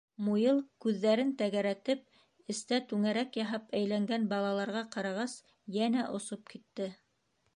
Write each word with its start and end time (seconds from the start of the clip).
Муйыл 0.27 0.59
күҙҙәрен 0.85 1.33
тәгәрәтеп 1.41 2.49
эстә 2.53 2.79
түңәрәк 2.93 3.37
яһап 3.41 3.69
әйләнгән 3.81 4.27
балаларға 4.33 4.83
ҡарағас, 4.97 5.35
йәнә 5.79 6.09
осоп 6.21 6.49
китте. 6.55 6.89